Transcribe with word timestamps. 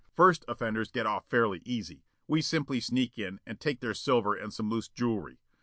First 0.15 0.43
offenders 0.47 0.89
get 0.89 1.05
off 1.05 1.29
fairly 1.29 1.61
easy. 1.63 2.05
We 2.27 2.41
simply 2.41 2.79
sneak 2.79 3.19
in 3.19 3.39
and 3.45 3.59
take 3.59 3.81
their 3.81 3.93
silver 3.93 4.33
and 4.33 4.51
some 4.51 4.67
loose 4.67 4.87
jewelry. 4.87 5.37